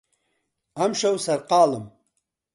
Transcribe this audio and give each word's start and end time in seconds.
ئەمشەو 0.77 1.15
سەرقاڵم. 1.25 1.85